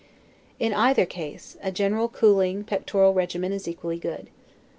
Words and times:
In 0.57 0.73
either 0.73 1.05
case, 1.05 1.57
a 1.63 1.71
cooling, 2.11 2.63
pectoral 2.63 3.13
regimen 3.13 3.53
is 3.53 3.67
equally 3.67 3.99
good. 3.99 4.31